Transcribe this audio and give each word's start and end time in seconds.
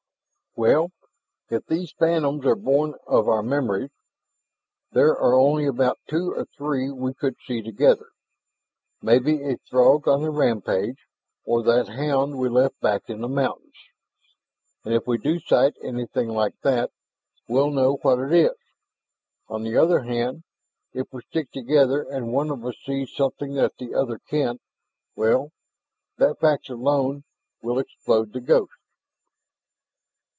"Well, 0.57 0.91
if 1.49 1.65
these 1.67 1.93
phantoms 1.93 2.45
are 2.45 2.57
born 2.57 2.95
of 3.07 3.29
our 3.29 3.41
memories 3.41 3.89
there 4.91 5.15
are 5.17 5.31
about 5.33 5.99
only 6.09 6.09
two 6.09 6.33
or 6.33 6.43
three 6.43 6.91
we 6.91 7.13
could 7.13 7.37
see 7.47 7.61
together 7.61 8.09
maybe 9.01 9.41
a 9.43 9.55
Throg 9.69 10.09
on 10.09 10.23
the 10.23 10.29
rampage, 10.29 11.07
or 11.45 11.63
that 11.63 11.87
hound 11.87 12.37
we 12.37 12.49
left 12.49 12.81
back 12.81 13.09
in 13.09 13.21
the 13.21 13.29
mountains. 13.29 13.77
And 14.83 14.93
if 14.93 15.07
we 15.07 15.17
do 15.17 15.39
sight 15.39 15.77
anything 15.81 16.27
like 16.27 16.59
that, 16.63 16.91
we'll 17.47 17.71
know 17.71 17.93
what 18.01 18.19
it 18.19 18.33
is. 18.33 18.57
On 19.47 19.63
the 19.63 19.77
other 19.77 20.01
hand, 20.01 20.43
if 20.91 21.07
we 21.13 21.21
stick 21.29 21.51
together 21.53 22.01
and 22.01 22.33
one 22.33 22.49
of 22.51 22.65
us 22.65 22.75
sees 22.85 23.13
something 23.15 23.53
that 23.53 23.77
the 23.77 23.95
other 23.95 24.19
can't... 24.19 24.61
well, 25.15 25.53
that 26.17 26.41
fact 26.41 26.67
alone 26.69 27.23
will 27.61 27.79
explode 27.79 28.33
the 28.33 28.41
ghost." 28.41 28.73